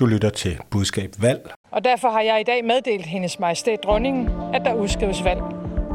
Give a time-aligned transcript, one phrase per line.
[0.00, 1.50] Du lytter til Budskab Valg.
[1.70, 5.40] Og derfor har jeg i dag meddelt hendes majestæt dronningen, at der udskrives valg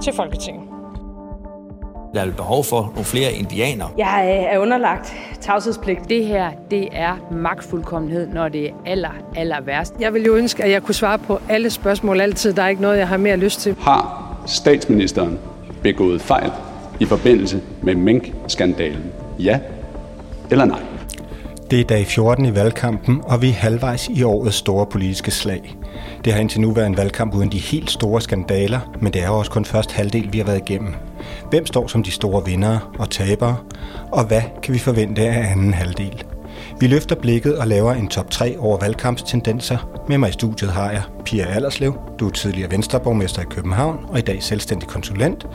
[0.04, 0.64] til Folketinget.
[2.14, 3.86] Der er behov for nogle flere indianer.
[3.98, 6.10] Jeg er underlagt tavshedspligt.
[6.10, 9.94] Det her, det er magtfuldkommenhed, når det er aller, aller værst.
[10.00, 12.54] Jeg vil jo ønske, at jeg kunne svare på alle spørgsmål altid.
[12.54, 13.76] Der er ikke noget, jeg har mere lyst til.
[13.80, 15.40] Har statsministeren
[15.84, 16.52] begået fejl
[17.00, 19.14] i forbindelse med mink-skandalen?
[19.40, 19.60] Ja
[20.52, 20.80] eller nej?
[21.72, 25.78] Det er dag 14 i valgkampen, og vi er halvvejs i årets store politiske slag.
[26.26, 29.28] Det har indtil nu været en valgkamp uden de helt store skandaler, men det er
[29.28, 30.94] jo også kun først halvdel, vi har været igennem.
[31.50, 33.58] Hvem står som de store vindere og tabere,
[34.12, 36.24] og hvad kan vi forvente af anden halvdel?
[36.80, 40.04] Vi løfter blikket og laver en top 3 over valgkampstendenser.
[40.10, 42.00] Med mig i studiet har jeg Pia Allerslev.
[42.20, 45.48] Du er tidligere Venstreborgmester i København og i dag selvstændig konsulent.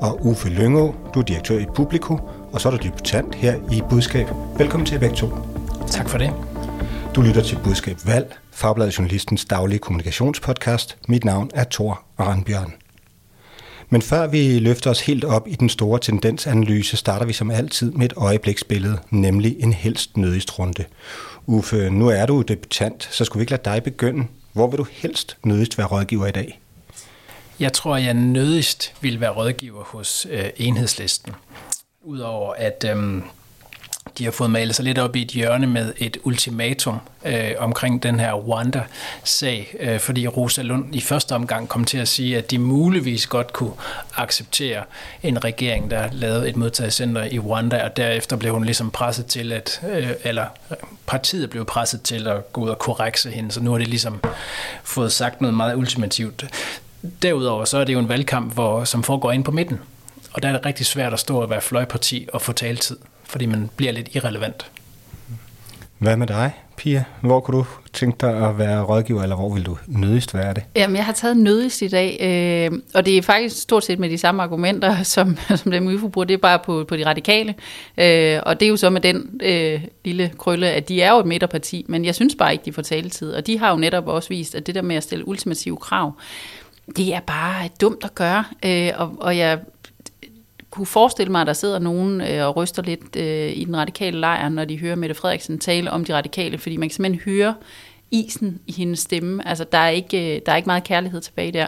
[0.00, 2.18] Og Uffe Lyngå, du er direktør i Publiko,
[2.52, 4.26] og så er du debutant her i Budskab.
[4.58, 5.28] Velkommen til begge to.
[5.88, 6.32] Tak for det.
[7.14, 10.98] Du lytter til Budskab Valg, Fagbladet Journalistens daglige kommunikationspodcast.
[11.08, 12.72] Mit navn er Thor Arnbjørn.
[13.88, 17.92] Men før vi løfter os helt op i den store tendensanalyse, starter vi som altid
[17.92, 20.84] med et øjebliksbillede, nemlig en helst nødigst runde.
[21.46, 24.26] Uffe, nu er du debutant, så skulle vi ikke lade dig begynde.
[24.52, 26.60] Hvor vil du helst nødigst være rådgiver i dag?
[27.60, 31.32] Jeg tror, jeg nødigst vil være rådgiver hos øh, enhedslisten.
[32.04, 33.22] Udover at øh,
[34.18, 38.02] de har fået malet sig lidt op i et hjørne med et ultimatum øh, omkring
[38.02, 42.50] den her Rwanda-sag, øh, fordi Rosa Lund i første omgang kom til at sige, at
[42.50, 43.72] de muligvis godt kunne
[44.16, 44.82] acceptere
[45.22, 49.52] en regering, der lavede et modtagelsescenter i Rwanda, og derefter blev hun ligesom presset til,
[49.52, 50.76] at, øh, eller øh,
[51.06, 54.20] partiet blev presset til at gå ud og korrekse hende, så nu har det ligesom
[54.84, 56.44] fået sagt noget meget ultimativt.
[57.22, 59.80] Derudover så er det jo en valgkamp, hvor, som foregår ind på midten,
[60.32, 62.96] og der er det rigtig svært at stå og være fløjparti og få taletid
[63.30, 64.70] fordi man bliver lidt irrelevant.
[65.98, 67.04] Hvad med dig, Pia?
[67.20, 70.62] Hvor kunne du tænke dig at være rådgiver, eller hvor vil du nødigst være det?
[70.76, 74.10] Jamen, jeg har taget nødigst i dag, øh, og det er faktisk stort set med
[74.10, 76.24] de samme argumenter, som, som dem UFO bruger.
[76.24, 77.54] Det er bare på, på de radikale,
[77.98, 81.18] øh, og det er jo så med den øh, lille krølle, at de er jo
[81.18, 84.08] et midterparti, men jeg synes bare ikke, de får taletid, og de har jo netop
[84.08, 86.12] også vist, at det der med at stille ultimative krav,
[86.96, 89.58] det er bare dumt at gøre, øh, og, og jeg
[90.70, 94.20] kunne forestille mig, at der sidder nogen øh, og ryster lidt øh, i den radikale
[94.20, 97.54] lejr, når de hører Mette Frederiksen tale om de radikale, fordi man kan simpelthen høre
[98.10, 99.48] isen i hendes stemme.
[99.48, 101.66] Altså, der er ikke, øh, der er ikke meget kærlighed tilbage der.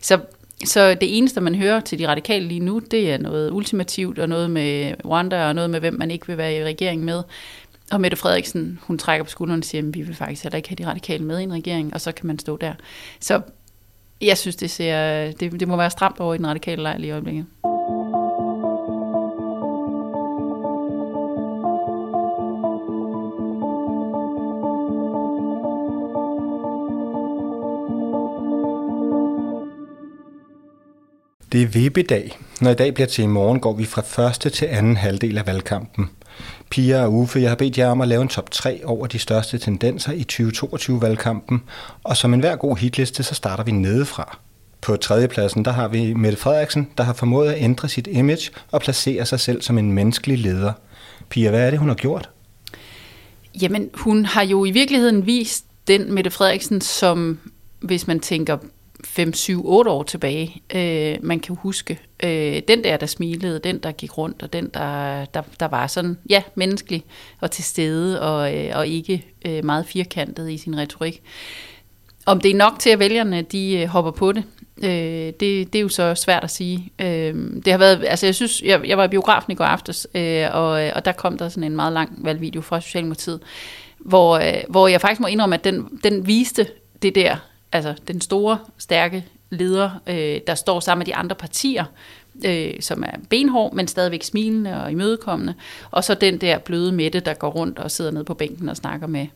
[0.00, 0.18] Så,
[0.64, 4.28] så det eneste, man hører til de radikale lige nu, det er noget ultimativt, og
[4.28, 7.22] noget med Rwanda, og noget med, hvem man ikke vil være i regering med.
[7.92, 10.68] Og Mette Frederiksen, hun trækker på skulderen og siger, at vi vil faktisk heller ikke
[10.68, 12.72] have de radikale med i en regering, og så kan man stå der.
[13.20, 13.40] Så
[14.20, 17.08] jeg synes, det, ser, det, det må være stramt over i den radikale lejr lige
[17.08, 17.46] i øjeblikket.
[31.54, 32.38] Det er vippedag.
[32.60, 35.46] Når i dag bliver til i morgen, går vi fra første til anden halvdel af
[35.46, 36.10] valgkampen.
[36.70, 39.18] Pia og Uffe, jeg har bedt jer om at lave en top 3 over de
[39.18, 41.62] største tendenser i 2022-valgkampen,
[42.04, 44.38] og som enhver god hitliste, så starter vi nedefra.
[44.80, 48.80] På tredjepladsen, der har vi Mette Frederiksen, der har formået at ændre sit image og
[48.80, 50.72] placere sig selv som en menneskelig leder.
[51.28, 52.30] Pia, hvad er det, hun har gjort?
[53.62, 57.38] Jamen, hun har jo i virkeligheden vist den Mette Frederiksen, som
[57.80, 58.56] hvis man tænker
[59.04, 62.00] 5, 7, 8 år tilbage, øh, man kan huske.
[62.22, 65.86] Øh, den der, der smilede, den, der gik rundt, og den, der, der, der var
[65.86, 67.04] sådan, ja, menneskelig
[67.40, 71.22] og til stede, og, øh, og ikke øh, meget firkantet i sin retorik.
[72.26, 74.44] Om det er nok til, at vælgerne de øh, hopper på det,
[74.82, 76.92] øh, det, det er jo så svært at sige.
[76.98, 80.06] Øh, det har været, altså jeg synes, jeg, jeg var i biografen i går aftes,
[80.14, 83.40] øh, og, øh, og der kom der sådan en meget lang valgvideo fra Socialdemokratiet,
[83.98, 86.66] hvor, øh, hvor jeg faktisk må indrømme, at den, den viste
[87.02, 87.36] det der
[87.74, 91.84] altså den store, stærke leder, øh, der står sammen med de andre partier,
[92.44, 95.54] øh, som er benhård, men stadigvæk smilende og imødekommende.
[95.90, 98.76] Og så den der bløde Mette, der går rundt og sidder nede på bænken og
[98.76, 99.26] snakker med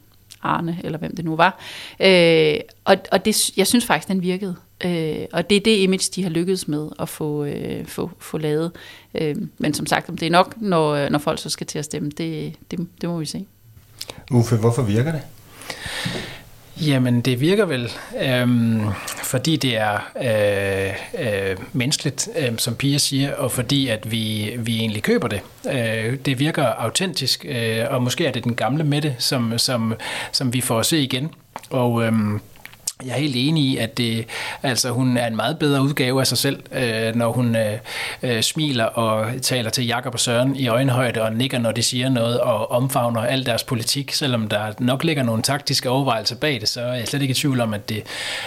[0.42, 1.60] Arne, eller hvem det nu var.
[2.00, 4.56] Øh, og og det, jeg synes faktisk, den virkede.
[4.84, 8.38] Øh, og det er det image, de har lykkedes med at få, øh, få, få
[8.38, 8.72] lavet.
[9.14, 11.78] Øh, men som sagt, om det er nok, når, øh, når folk så skal til
[11.78, 13.46] at stemme, det, det, det må vi se.
[14.30, 15.22] Uffe, hvorfor virker det?
[16.86, 17.92] Jamen, det virker vel,
[18.22, 18.80] øhm,
[19.22, 20.94] fordi det er øh,
[21.26, 25.40] øh, menneskeligt, øh, som Pia siger, og fordi at vi, vi egentlig køber det.
[25.70, 29.94] Øh, det virker autentisk, øh, og måske er det den gamle Mette, som, som,
[30.32, 31.30] som vi får at se igen.
[31.70, 32.04] Og...
[32.04, 32.12] Øh,
[33.06, 34.26] jeg er helt enig i, at det,
[34.62, 37.78] altså, hun er en meget bedre udgave af sig selv, øh, når hun øh,
[38.22, 42.08] øh, smiler og taler til Jakob og Søren i øjenhøjde og nikker, når de siger
[42.08, 44.12] noget, og omfavner al deres politik.
[44.12, 47.34] Selvom der nok ligger nogle taktiske overvejelser bag det, så er jeg slet ikke i
[47.34, 48.02] tvivl om, at det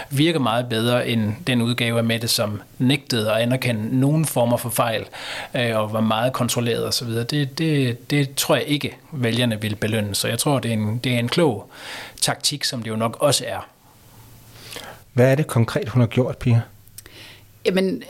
[0.10, 4.70] virker meget bedre end den udgave af Mette, som nægtede at anerkende nogen former for
[4.70, 5.06] fejl
[5.56, 7.10] øh, og var meget kontrolleret osv.
[7.10, 10.16] Det, det, det tror jeg ikke, vælgerne vil belønne.
[10.16, 11.72] Så jeg tror, det er en, det er en klog
[12.22, 13.68] taktik, som det jo nok også er.
[15.14, 16.62] Hvad er det konkret, hun har gjort, Pia?
[17.66, 18.04] Jamen,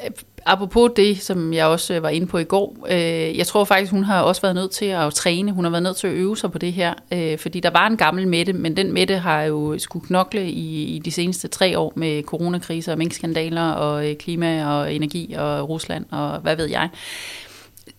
[0.46, 4.04] apropos det, som jeg også var inde på i går, øh, jeg tror faktisk, hun
[4.04, 6.52] har også været nødt til at træne, hun har været nødt til at øve sig
[6.52, 9.80] på det her, øh, fordi der var en gammel Mette, men den Mette har jo
[9.80, 14.94] skulle knokle i, i de seneste tre år med coronakriser og minkskandaler og klima og
[14.94, 16.90] energi og Rusland og hvad ved jeg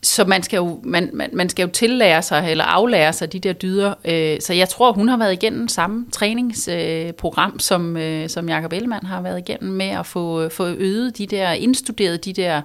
[0.02, 3.38] så man skal, jo, man, man, man skal jo tillære sig, eller aflære sig de
[3.38, 3.94] der dyder.
[4.04, 8.72] Øh, så jeg tror, hun har været igennem samme træningsprogram, øh, som, øh, som Jacob
[8.72, 12.62] Ellemann har været igennem med at få, øh, få øget de der, indstuderet de der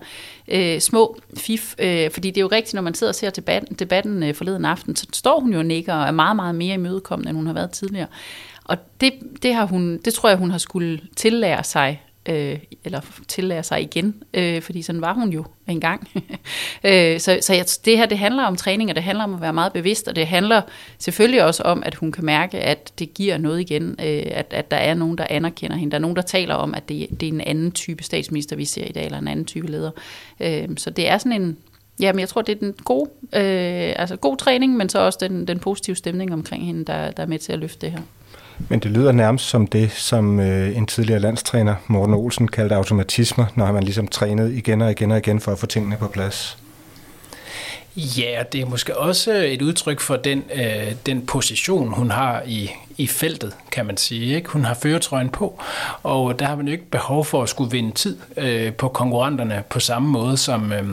[0.47, 1.75] øh, små fif.
[1.79, 4.65] Øh, fordi det er jo rigtigt, når man sidder og ser debatten, debatten øh, forleden
[4.65, 7.47] aften, så står hun jo og nikker og er meget, meget mere imødekommende, end hun
[7.47, 8.07] har været tidligere.
[8.63, 13.01] Og det, det, har hun, det tror jeg, hun har skulle tillære sig øh, eller
[13.27, 16.09] tillære sig igen, øh, fordi sådan var hun jo engang.
[16.83, 19.41] øh, så så jeg, det her, det handler om træning, og det handler om at
[19.41, 20.61] være meget bevidst, og det handler
[20.97, 24.71] selvfølgelig også om, at hun kan mærke, at det giver noget igen, øh, at, at
[24.71, 25.91] der er nogen, der anerkender hende.
[25.91, 28.65] Der er nogen, der taler om, at det, det er en anden type statsminister, vi
[28.65, 29.91] ser i dag, eller en anden type leder.
[30.39, 31.57] Øh, så det er sådan en,
[31.99, 35.47] Jamen, jeg tror, det er den gode, øh, altså god træning, men så også den,
[35.47, 38.01] den positive stemning omkring hende, der, der er med til at løfte det her.
[38.69, 43.45] Men det lyder nærmest som det, som øh, en tidligere landstræner, Morten Olsen, kaldte automatismer,
[43.55, 46.57] når man ligesom trænede igen og igen og igen for at få tingene på plads.
[47.97, 52.71] Ja, det er måske også et udtryk for den, øh, den position, hun har i,
[52.97, 54.35] i feltet, kan man sige.
[54.35, 54.49] Ikke?
[54.49, 55.61] Hun har føretrøjen på,
[56.03, 59.63] og der har man jo ikke behov for at skulle vinde tid øh, på konkurrenterne
[59.69, 60.85] på samme måde, som, øh,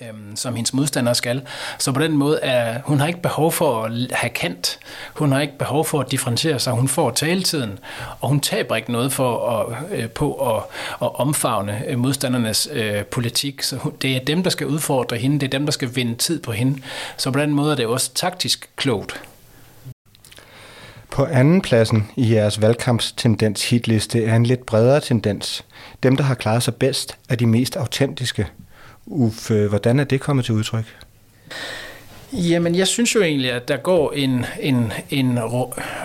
[0.00, 1.42] øhm, som hendes modstander skal.
[1.78, 4.78] Så på den måde er hun har ikke behov for at have kant.
[5.14, 6.72] Hun har ikke behov for at differentiere sig.
[6.72, 7.78] Hun får taletiden,
[8.20, 10.62] og hun taber ikke noget for at, øh, på at,
[11.02, 13.62] at omfavne øh, modstandernes øh, politik.
[13.62, 15.40] Så hun, det er dem, der skal udfordre hende.
[15.40, 16.82] Det er dem, der skal vinde tid på hende.
[17.16, 19.22] Så på den måde er det også taktisk klogt.
[21.10, 25.64] På anden pladsen i jeres valgkampstendens hitliste er en lidt bredere tendens.
[26.02, 28.46] Dem, der har klaret sig bedst, er de mest autentiske–
[29.06, 30.96] Uffe, hvordan er det kommet til udtryk?
[32.32, 35.38] Jamen, jeg synes jo egentlig, at der går en, en, en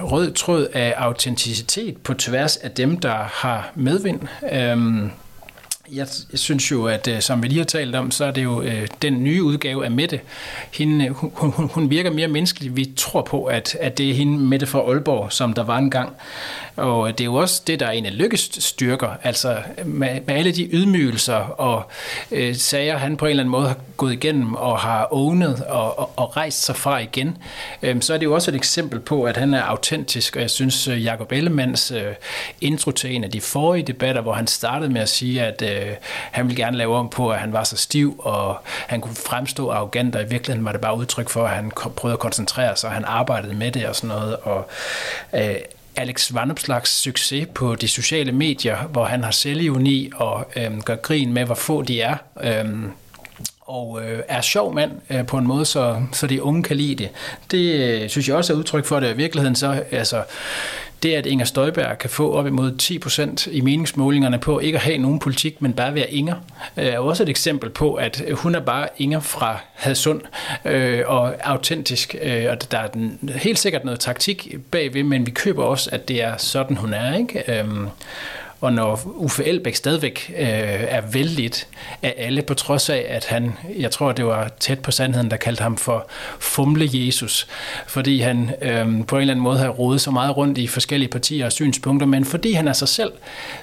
[0.02, 4.20] rød tråd af autenticitet på tværs af dem, der har medvind.
[4.52, 5.12] Øhm,
[5.92, 8.44] jeg, jeg synes jo, at øh, som vi lige har talt om, så er det
[8.44, 10.20] jo øh, den nye udgave af Mette.
[10.74, 12.76] Hende, øh, hun, hun, hun virker mere menneskelig.
[12.76, 16.10] Vi tror på, at, at det er hende Mette fra Aalborg, som der var engang.
[16.76, 19.10] Og øh, det er jo også det, der er en af Lykkes styrker.
[19.24, 21.84] Altså med, med alle de ydmygelser og
[22.32, 26.00] øh, sager, han på en eller anden måde har gået igennem og har ownet og,
[26.00, 27.38] og, og rejst sig fra igen,
[27.82, 30.36] øh, så er det jo også et eksempel på, at han er autentisk.
[30.36, 32.14] Og jeg synes, Jacob Ellemanns øh,
[32.62, 35.79] intro til en af de forrige debatter, hvor han startede med at sige, at øh,
[35.80, 35.96] Øh,
[36.32, 39.70] han ville gerne lave om på, at han var så stiv, og han kunne fremstå
[39.70, 42.88] arrogant, og i virkeligheden var det bare udtryk for, at han prøvede at koncentrere sig,
[42.88, 44.36] og han arbejdede med det og sådan noget.
[44.36, 44.70] Og,
[45.34, 45.56] øh,
[45.96, 51.34] Alex Vanopslags succes på de sociale medier, hvor han har selvivni og øh, gør grin
[51.34, 52.18] med, hvor få de er.
[52.44, 52.66] Øh,
[53.62, 56.96] og øh, er sjov mand øh, på en måde, så, så de unge kan lide
[56.96, 57.10] det.
[57.52, 59.14] Det øh, synes jeg også er udtryk for det.
[59.14, 60.24] I virkeligheden så, altså,
[61.04, 62.72] det, at Inger Støjberg kan få op imod
[63.46, 66.36] 10% i meningsmålingerne på ikke at have nogen politik, men bare være Inger,
[66.76, 70.22] er også et eksempel på, at hun er bare Inger fra Hadsund
[70.66, 72.16] øh, og autentisk.
[72.22, 72.90] Øh, og der er
[73.38, 77.18] helt sikkert noget taktik bagved, men vi køber også, at det er sådan, hun er.
[77.18, 77.60] Ikke?
[77.60, 77.66] Øh,
[78.62, 80.48] og når Uffe Elbæk stadigvæk øh,
[80.88, 81.68] er vældigt
[82.04, 85.38] af alle, på trods af, at han, jeg tror, det var tæt på sandheden, der
[85.38, 87.48] kaldte ham for Fumle Jesus,
[87.88, 91.10] fordi han øh, på en eller anden måde har rodet så meget rundt i forskellige
[91.10, 93.12] partier og synspunkter, men fordi han er sig selv,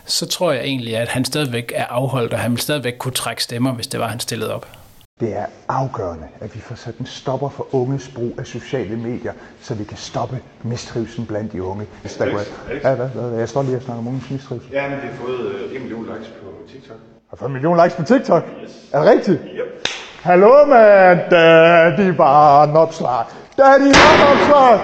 [0.07, 3.43] så tror jeg egentlig, at han stadigvæk er afholdt, og han vil stadigvæk kunne trække
[3.43, 4.86] stemmer, hvis det var, han stillede op.
[5.21, 9.33] Det er afgørende, at vi får sat en stopper for unges brug af sociale medier,
[9.61, 11.87] så vi kan stoppe mistrivselen blandt de unge.
[12.05, 12.47] Alex, Alex.
[12.85, 14.71] Ja, hvad, hvad, jeg står lige og snakker om unges mistrivsel.
[14.73, 16.97] Ja, men det har fået øh, en million likes på TikTok.
[17.31, 18.43] Har fået en million likes på TikTok?
[18.63, 18.89] Yes.
[18.93, 19.41] Er det rigtigt?
[19.45, 19.89] Yep.
[20.23, 21.21] Hallo, mand.
[21.31, 23.25] Daddy barnopslag.
[23.59, 24.81] Daddy barnopslag.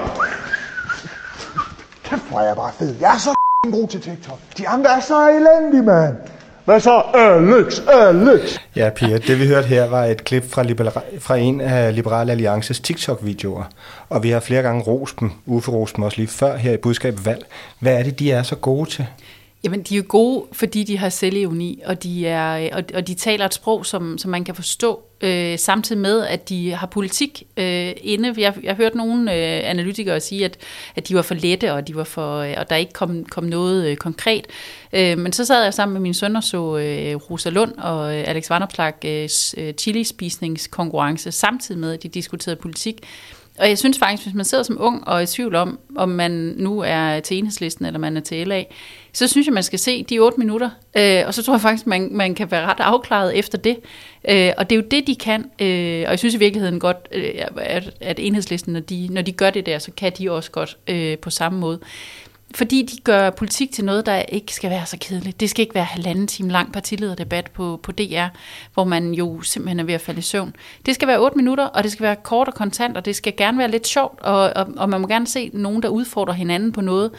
[2.05, 2.95] Kæft, hvor er jeg bare fed.
[3.01, 3.35] Jeg er så
[3.73, 4.39] god til TikTok.
[4.59, 6.17] De andre er så elendige, mand.
[6.65, 7.03] Hvad så?
[7.17, 8.41] Øh, Alex, Alex!
[8.55, 11.95] Øh, ja, Pia, det vi hørte her var et klip fra, Libera- fra en af
[11.95, 13.65] Liberal Alliances TikTok-videoer.
[14.09, 16.77] Og vi har flere gange rost dem, Uffe rost dem også lige før her i
[16.77, 17.45] budskabet valg.
[17.79, 19.07] Hvad er det, de er så gode til?
[19.65, 23.15] Jamen, de er jo gode, fordi de har selvevni, og de, er, og, og de
[23.15, 27.43] taler et sprog, som, som man kan forstå, øh, samtidig med, at de har politik
[27.57, 28.35] øh, inde.
[28.39, 30.57] Jeg, jeg hørte nogle øh, analytikere sige, at,
[30.97, 33.45] at de var for lette, og, de var for, øh, og der ikke kom, kom
[33.45, 34.47] noget øh, konkret.
[34.93, 38.17] Øh, men så sad jeg sammen med min søn og så øh, Rosa Lund og
[38.17, 43.01] øh, Alex Vanderplak øh, øh, chili-spisningskonkurrence, samtidig med, at de diskuterede politik.
[43.59, 46.09] Og jeg synes faktisk, hvis man sidder som ung og er i tvivl om, om
[46.09, 48.65] man nu er til enhedslisten eller man er til LA,
[49.13, 50.71] så synes jeg, man skal se de otte minutter.
[50.97, 53.79] Øh, og så tror jeg faktisk, man, man kan være ret afklaret efter det.
[54.29, 55.51] Øh, og det er jo det, de kan.
[55.61, 59.33] Øh, og jeg synes i virkeligheden godt, øh, at, at enhedslisten, når de, når de
[59.33, 61.81] gør det der, så kan de også godt øh, på samme måde
[62.55, 65.41] fordi de gør politik til noget, der ikke skal være så kedeligt.
[65.41, 68.27] Det skal ikke være halvanden time lang partilederdebat på, på DR,
[68.75, 70.55] hvor man jo simpelthen er ved at falde i søvn.
[70.87, 73.37] Det skal være otte minutter, og det skal være kort og kontant, og det skal
[73.37, 76.73] gerne være lidt sjovt, og, og, og man må gerne se nogen, der udfordrer hinanden
[76.73, 77.11] på noget,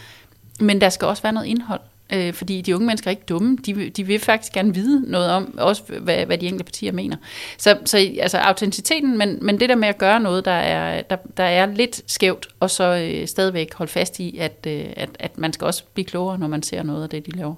[0.60, 1.82] men der skal også være noget indhold
[2.14, 3.58] øh, fordi de unge mennesker er ikke dumme.
[3.66, 7.18] De, de vil faktisk gerne vide noget om, også hvad, hvad de enkelte partier mener.
[7.58, 11.18] Så, så altså autenticiteten, men, men det der med at gøre noget, der er, der,
[11.38, 15.38] der er lidt skævt, og så øh, stadigvæk holde fast i, at, øh, at, at
[15.38, 17.56] man skal også blive klogere, når man ser noget af det, de laver.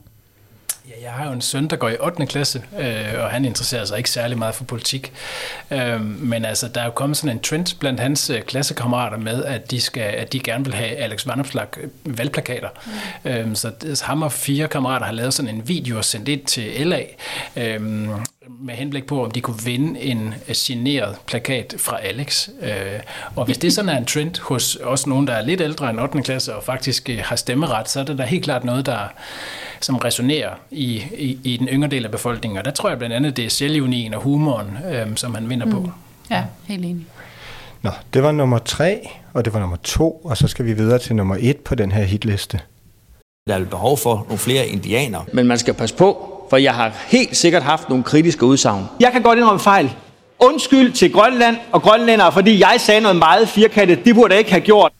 [0.89, 2.25] Ja, jeg har jo en søn, der går i 8.
[2.25, 5.13] klasse, øh, og han interesserer sig ikke særlig meget for politik.
[5.71, 9.43] Øh, men altså, der er jo kommet sådan en trend blandt hans øh, klassekammerater med,
[9.43, 12.69] at de, skal, at de gerne vil have Alex Vanopslag øh, valgplakater.
[13.23, 13.29] Mm.
[13.31, 16.45] Øh, så, så ham og fire kammerater har lavet sådan en video og sendt ind
[16.45, 17.03] til LA,
[17.55, 18.09] øh,
[18.49, 22.49] med henblik på, om de kunne vinde en generet plakat fra Alex.
[22.61, 22.99] Øh,
[23.35, 25.99] og hvis det sådan er en trend hos også nogen, der er lidt ældre end
[25.99, 26.21] 8.
[26.21, 28.99] klasse og faktisk øh, har stemmeret, så er det da helt klart noget, der
[29.81, 32.57] som resonerer i, i, i den yngre del af befolkningen.
[32.57, 35.65] Og der tror jeg blandt andet, det er selvunien og humoren, øhm, som han vinder
[35.65, 35.71] mm.
[35.71, 35.91] på.
[36.31, 37.05] Ja, helt enig.
[37.81, 40.99] Nå, det var nummer tre, og det var nummer to, og så skal vi videre
[40.99, 42.59] til nummer et på den her hitliste.
[43.47, 45.19] Der er behov for nogle flere indianer.
[45.33, 48.85] Men man skal passe på, for jeg har helt sikkert haft nogle kritiske udsagn.
[48.99, 49.91] Jeg kan godt indrømme fejl.
[50.39, 54.05] Undskyld til Grønland og grønlændere, fordi jeg sagde noget meget firkantet.
[54.05, 54.91] Det burde jeg ikke have gjort.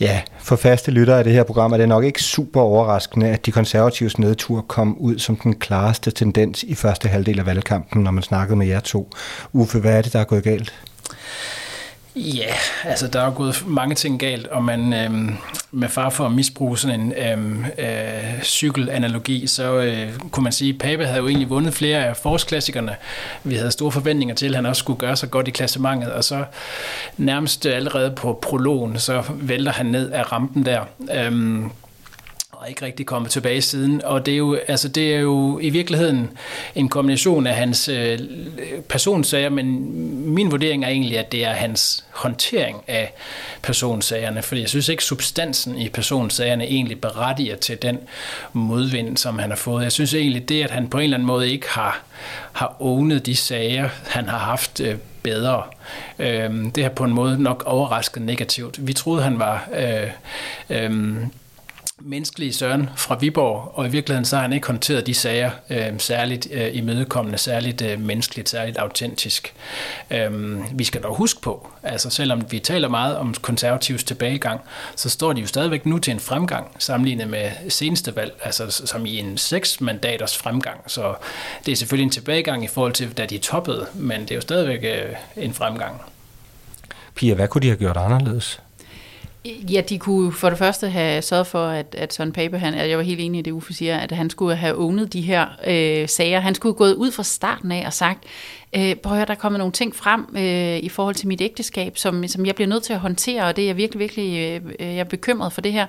[0.00, 3.46] Ja, for faste lyttere af det her program er det nok ikke super overraskende, at
[3.46, 8.10] de konservatives nedtur kom ud som den klareste tendens i første halvdel af valgkampen, når
[8.10, 9.10] man snakkede med jer to.
[9.52, 10.74] Uffe, hvad er det, der er gået galt?
[12.16, 12.54] Ja,
[12.84, 15.36] altså der er gået mange ting galt, og man øhm,
[15.70, 20.72] med far for at misbruge sådan en øhm, øh, cykelanalogi, så øh, kunne man sige,
[20.72, 22.96] at Pape havde jo egentlig vundet flere af forårsklassikerne.
[23.44, 26.24] Vi havde store forventninger til, at han også skulle gøre sig godt i klassementet, og
[26.24, 26.44] så
[27.16, 30.80] nærmest allerede på prologen, så vælter han ned af rampen der.
[31.14, 31.70] Øhm,
[32.62, 34.04] og ikke rigtig kommet tilbage siden.
[34.04, 36.30] Og det er jo, altså det er jo i virkeligheden
[36.74, 38.18] en kombination af hans øh,
[38.88, 39.94] personsager, men
[40.34, 43.12] min vurdering er egentlig, at det er hans håndtering af
[43.62, 47.98] personsagerne, fordi jeg synes ikke, substansen i personsagerne egentlig berettiger til den
[48.52, 49.82] modvind, som han har fået.
[49.82, 52.02] Jeg synes egentlig, det, at han på en eller anden måde ikke har,
[52.52, 55.62] har ownet de sager, han har haft øh, bedre.
[56.18, 58.86] Øh, det har på en måde nok overrasket negativt.
[58.86, 60.10] Vi troede, han var øh,
[60.70, 61.16] øh,
[62.04, 65.98] menneskelige Søren fra Viborg, og i virkeligheden så har han ikke håndteret de sager øh,
[65.98, 69.54] særligt øh, imødekommende, særligt øh, menneskeligt, særligt autentisk.
[70.10, 74.60] Øh, vi skal dog huske på, altså selvom vi taler meget om konservativs tilbagegang,
[74.96, 79.06] så står de jo stadigvæk nu til en fremgang, sammenlignet med seneste valg, altså som
[79.06, 80.80] i en seks mandaters fremgang.
[80.86, 81.14] Så
[81.66, 84.40] det er selvfølgelig en tilbagegang i forhold til, da de toppede, men det er jo
[84.40, 86.00] stadigvæk øh, en fremgang.
[87.14, 88.60] Pia, hvad kunne de have gjort anderledes?
[89.44, 92.98] Ja, de kunne for det første have sørget for, at, at Søren Pape, han, jeg
[92.98, 96.08] var helt enig i det, Uffe siger, at han skulle have ownet de her øh,
[96.08, 96.40] sager.
[96.40, 98.24] Han skulle have gået ud fra starten af og sagt,
[98.72, 101.40] øh, prøv at høre, der er kommet nogle ting frem øh, i forhold til mit
[101.40, 104.38] ægteskab, som, som jeg bliver nødt til at håndtere, og det er jeg virkelig, virkelig
[104.38, 105.86] øh, øh jeg er bekymret for det her.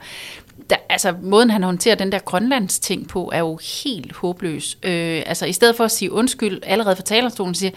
[0.69, 4.77] Der, altså, måden han håndterer den der Grønlands ting på, er jo helt håbløs.
[4.83, 7.71] Øh, altså, i stedet for at sige undskyld allerede fra talerstolen, siger,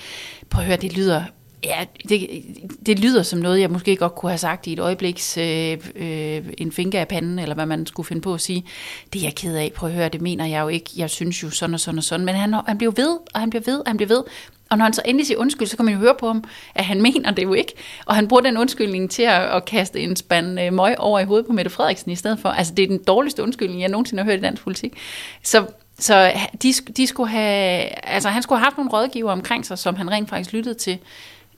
[0.51, 1.25] prøv at høre, det lyder
[1.65, 2.45] Ja, det,
[2.87, 6.45] det lyder som noget, jeg måske godt kunne have sagt i et øjebliks øh, øh,
[6.59, 8.65] en finger af panden, eller hvad man skulle finde på at sige.
[9.13, 10.91] Det er jeg ked af, prøv at høre, det mener jeg jo ikke.
[10.97, 12.27] Jeg synes jo sådan og sådan og sådan.
[12.27, 14.23] Men han, han bliver ved, og han bliver ved, og han bliver ved.
[14.71, 16.45] Og når han så endelig siger undskyld, så kan man jo høre på ham,
[16.75, 17.73] at han mener det jo ikke.
[18.07, 21.25] Og han bruger den undskyldning til at, at kaste en spand øh, møg over i
[21.25, 22.49] hovedet på Mette Frederiksen i stedet for.
[22.49, 24.93] Altså, det er den dårligste undskyldning, jeg nogensinde har hørt i dansk politik.
[25.43, 25.65] Så
[25.99, 26.33] så
[26.63, 30.11] de, de skulle have, altså han skulle have haft nogle rådgiver omkring sig, som han
[30.11, 30.99] rent faktisk lyttede til,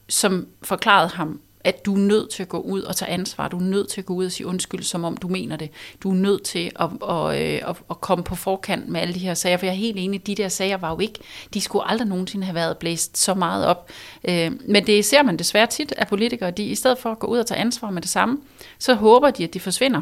[0.08, 3.48] som forklarede ham, at du er nødt til at gå ud og tage ansvar.
[3.48, 5.70] Du er nødt til at gå ud og sige undskyld, som om du mener det.
[6.02, 9.18] Du er nødt til at, at, øh, at, at komme på forkant med alle de
[9.18, 11.18] her sager, for jeg er helt enig, de der sager var jo ikke,
[11.54, 13.90] de skulle aldrig nogensinde have været blæst så meget op.
[14.28, 17.26] Øh, men det ser man desværre tit af politikere, de i stedet for at gå
[17.26, 18.38] ud og tage ansvar med det samme,
[18.78, 20.00] så håber de, at de forsvinder.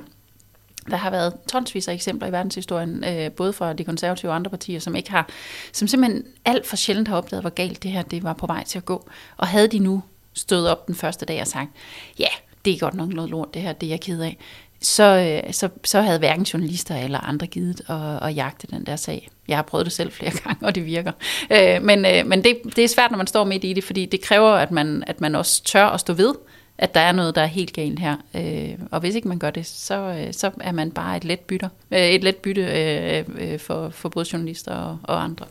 [0.91, 4.51] Der har været tonsvis af eksempler i verdenshistorien, øh, både fra de konservative og andre
[4.51, 5.29] partier, som ikke har,
[5.73, 8.65] som simpelthen alt for sjældent har opdaget, hvor galt det her det var på vej
[8.65, 9.09] til at gå.
[9.37, 10.03] Og havde de nu
[10.33, 11.71] stået op den første dag og sagt,
[12.19, 12.29] ja,
[12.65, 14.39] det er godt nok noget lort, det her, det er jeg ked af,
[14.81, 18.97] så, øh, så, så havde hverken journalister eller andre givet at, at jagte den der
[18.97, 19.29] sag.
[19.49, 21.13] Jeg har prøvet det selv flere gange, og det virker.
[21.51, 24.07] Øh, men øh, men det, det er svært, når man står midt i det, fordi
[24.07, 26.35] det kræver, at man, at man også tør at stå ved,
[26.79, 28.17] at der er noget, der er helt galt her.
[28.35, 31.41] Øh, og hvis ikke man gør det, så, øh, så er man bare et let
[31.41, 35.47] bytte, øh, et let bytte for, for både journalister og, og andre.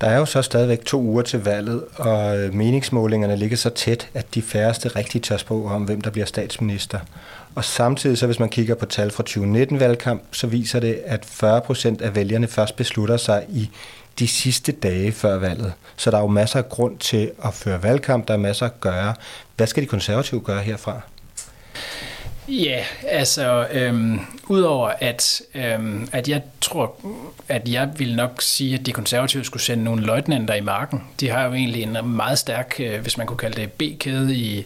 [0.00, 4.34] Der er jo så stadigvæk to uger til valget, og meningsmålingerne ligger så tæt, at
[4.34, 6.98] de færreste rigtig tør spå om, hvem der bliver statsminister.
[7.54, 11.60] Og samtidig, så hvis man kigger på tal fra 2019-valgkamp, så viser det, at 40
[11.60, 13.70] procent af vælgerne først beslutter sig i
[14.18, 15.72] de sidste dage før valget.
[15.96, 18.80] Så der er jo masser af grund til at føre valgkamp, der er masser at
[18.80, 19.14] gøre.
[19.56, 21.00] Hvad skal de konservative gøre herfra?
[22.48, 26.94] Ja, altså, øhm, udover at, øhm, at jeg tror,
[27.48, 31.02] at jeg vil nok sige, at de konservative skulle sende nogle løjtnanter i marken.
[31.20, 34.64] De har jo egentlig en meget stærk, øh, hvis man kunne kalde det B-kæde i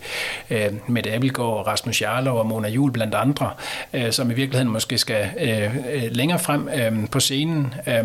[0.51, 3.51] øh, Mette Abelgaard, Rasmus Jarlov og Mona Jul blandt andre,
[3.93, 7.75] øh, som i virkeligheden måske skal øh, øh længere frem øh, på scenen.
[7.87, 8.05] Øh,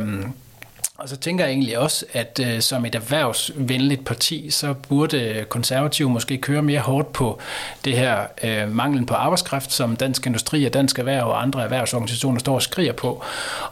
[1.03, 6.09] og så tænker jeg egentlig også, at øh, som et erhvervsvenligt parti, så burde konservative
[6.09, 7.39] måske køre mere hårdt på
[7.85, 12.39] det her øh, manglen på arbejdskraft, som Dansk Industri og Dansk Erhverv og andre erhvervsorganisationer
[12.39, 13.23] står og skriger på.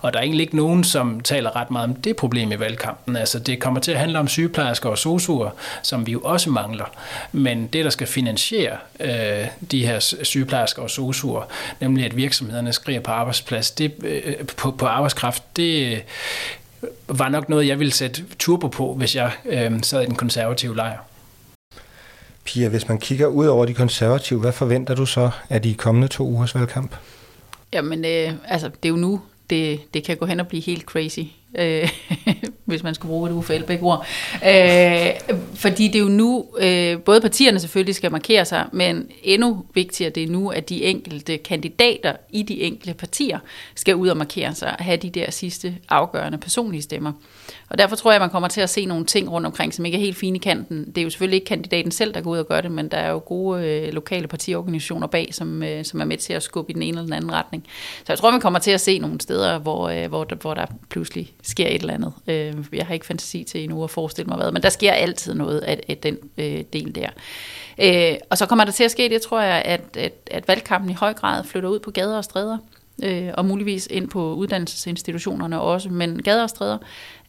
[0.01, 3.15] Og der er egentlig ikke nogen, som taler ret meget om det problem i valgkampen.
[3.15, 5.49] Altså det kommer til at handle om sygeplejersker og sosuer,
[5.83, 6.85] som vi jo også mangler.
[7.31, 11.43] Men det, der skal finansiere øh, de her sygeplejersker og sosuer,
[11.79, 16.03] nemlig at virksomhederne skriger på arbejdsplads, det, øh, på, på arbejdskraft, det,
[17.07, 20.75] var nok noget, jeg ville sætte turbo på, hvis jeg øh, sad i den konservative
[20.75, 20.97] lejr.
[22.43, 26.07] Pia, hvis man kigger ud over de konservative, hvad forventer du så af de kommende
[26.07, 26.95] to ugers valgkamp?
[27.73, 30.83] Jamen, øh, altså, det er jo nu, det, det kan gå hen og blive helt
[30.83, 31.19] crazy
[31.57, 31.89] øh,
[32.71, 34.05] hvis man skulle bruge et Uffe Elbæk ord.
[34.47, 35.09] Øh,
[35.55, 40.11] fordi det er jo nu, øh, både partierne selvfølgelig skal markere sig, men endnu vigtigere
[40.11, 43.39] det er nu, at de enkelte kandidater i de enkelte partier
[43.75, 47.11] skal ud og markere sig og have de der sidste afgørende personlige stemmer.
[47.69, 49.85] Og derfor tror jeg, at man kommer til at se nogle ting rundt omkring, som
[49.85, 50.85] ikke er helt fine i kanten.
[50.85, 52.97] Det er jo selvfølgelig ikke kandidaten selv, der går ud og gør det, men der
[52.97, 56.71] er jo gode øh, lokale partiorganisationer bag, som, øh, som er med til at skubbe
[56.71, 57.63] i den ene eller den anden retning.
[57.97, 60.53] Så jeg tror, man kommer til at se nogle steder, hvor, øh, hvor, der, hvor
[60.53, 62.13] der pludselig sker et eller andet.
[62.27, 65.33] Øh, jeg har ikke fantasi til endnu at forestille mig hvad, men der sker altid
[65.33, 67.09] noget af, af den øh, del der.
[67.81, 70.91] Øh, og så kommer der til at ske det, tror jeg, at, at, at valgkampen
[70.91, 72.57] i høj grad flytter ud på gader og stræder
[73.03, 76.77] øh, og muligvis ind på uddannelsesinstitutionerne også, men gader og stræder.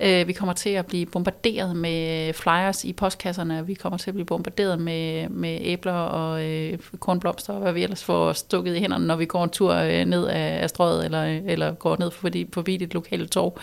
[0.00, 4.14] Øh, vi kommer til at blive bombarderet med flyers i postkasserne, vi kommer til at
[4.14, 8.78] blive bombarderet med, med æbler og øh, kornblomster, og hvad vi ellers får stukket i
[8.78, 12.10] hænderne, når vi går en tur øh, ned af, af strøget, eller, eller går ned
[12.10, 13.58] forbi, forbi det lokale torv.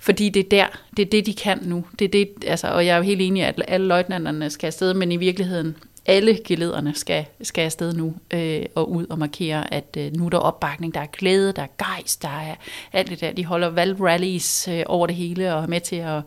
[0.00, 1.84] Fordi det er der, det er det, de kan nu.
[1.98, 4.94] Det er det, altså, og jeg er jo helt enig at alle løjtnanterne skal afsted,
[4.94, 9.96] men i virkeligheden alle gelederne skal, skal afsted nu øh, og ud og markere, at
[9.98, 12.54] øh, nu er der opbakning, der er glæde, der er gejst, der er
[12.92, 13.32] alt det der.
[13.32, 16.22] De holder valgrallies øh, over det hele og er med til at,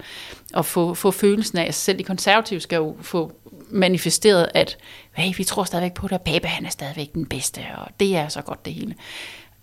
[0.53, 3.31] at få, få følelsen af, at selv de konservative skal jo få
[3.69, 4.77] manifesteret, at
[5.13, 8.15] hey, vi tror stadigvæk på det, og Pape han er stadigvæk den bedste, og det
[8.15, 8.95] er så godt det hele.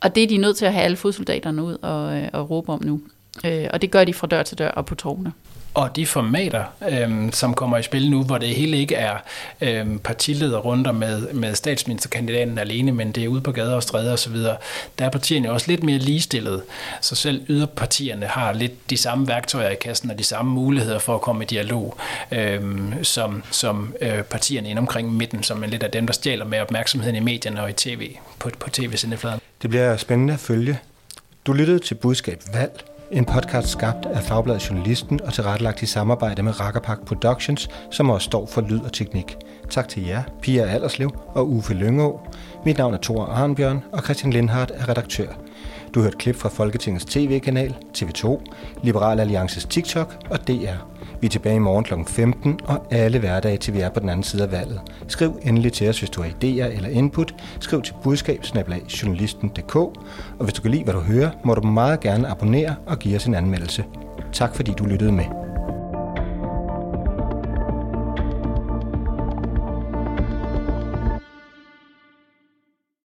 [0.01, 2.73] Og det er de nødt til at have alle fodsoldaterne ud og, øh, og råbe
[2.73, 3.01] om nu.
[3.45, 5.33] Øh, og det gør de fra dør til dør og på tårne.
[5.75, 9.17] Og de formater, øhm, som kommer i spil nu, hvor det hele ikke er
[9.61, 14.37] øhm, partilederrunder med, med statsministerkandidaten alene, men det er ude på gader og stræder osv.,
[14.99, 16.63] der er partierne også lidt mere ligestillet.
[17.01, 21.15] Så selv yderpartierne har lidt de samme værktøjer i kassen og de samme muligheder for
[21.15, 21.97] at komme i dialog,
[22.33, 26.45] øhm, som, som øh, partierne ind omkring midten, som er lidt af dem, der stjæler
[26.45, 29.41] med opmærksomheden i medierne og i tv, på, på tv-sendefladen.
[29.63, 30.79] Det bliver spændende at følge.
[31.47, 36.43] Du lyttede til Budskab Valg en podcast skabt af Fagbladet Journalisten og tilrettelagt i samarbejde
[36.43, 39.37] med Rakkerpak Productions, som også står for lyd og teknik.
[39.71, 42.21] Tak til jer, Pia Allerslev og Uffe Lyngå.
[42.65, 45.27] Mit navn er Thor Arnbjørn, og Christian Lindhardt er redaktør.
[45.95, 48.41] Du har hørt klip fra Folketingets tv-kanal, TV2,
[48.83, 50.77] Liberal Alliances TikTok og DR.
[51.21, 51.95] Vi er tilbage i morgen kl.
[52.07, 54.81] 15 og alle hverdage til vi er på den anden side af valget.
[55.09, 57.35] Skriv endelig til os, hvis du har idéer eller input.
[57.61, 58.41] Skriv til budskab
[59.03, 59.95] journalisten.dk og
[60.41, 63.27] hvis du kan lide, hvad du hører, må du meget gerne abonnere og give os
[63.27, 63.85] en anmeldelse.
[64.33, 65.50] Tak fordi du lyttede med.